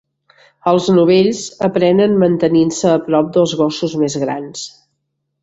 [0.69, 4.67] Els novells aprenen mantenint-se a prop dels gossos més grans.